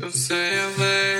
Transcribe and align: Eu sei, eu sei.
Eu 0.00 0.10
sei, 0.10 0.58
eu 0.58 0.74
sei. 0.76 1.11